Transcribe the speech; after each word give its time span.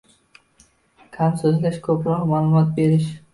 Kam 1.17 1.35
so‘zlash– 1.41 1.77
ko‘proq 1.89 2.25
ma’lumot 2.33 2.73
berish. 2.81 3.15